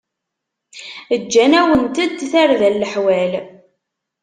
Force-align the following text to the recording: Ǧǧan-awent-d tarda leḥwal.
Ǧǧan-awent-d 1.21 1.97
tarda 2.31 2.69
leḥwal. 2.71 3.31